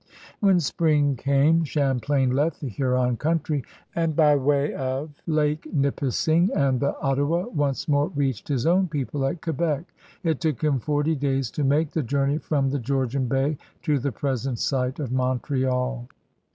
When 0.39 0.59
spring 0.59 1.15
came, 1.15 1.63
Champlain 1.63 2.31
left 2.31 2.59
the 2.59 2.71
Hiuron 2.71 3.19
country 3.19 3.63
and 3.93 4.15
by 4.15 4.35
way 4.35 4.73
of 4.73 5.11
Lake 5.27 5.71
Nipissing 5.71 6.49
and 6.55 6.79
the 6.79 6.99
Ottawa 6.99 7.45
once 7.49 7.87
more 7.87 8.07
reached 8.15 8.47
his 8.47 8.65
own 8.65 8.87
people 8.87 9.23
at 9.27 9.41
Quebec. 9.43 9.83
It 10.23 10.41
took 10.41 10.63
him 10.63 10.79
forty 10.79 11.13
days 11.13 11.51
to 11.51 11.63
make 11.63 11.91
the 11.91 12.01
journey 12.01 12.39
from 12.39 12.71
the 12.71 12.79
Georgian 12.79 13.27
Bay 13.27 13.59
to 13.83 13.99
the 13.99 14.11
present 14.11 14.57
site 14.57 14.99
of 14.99 15.11
Montreal. 15.11 16.07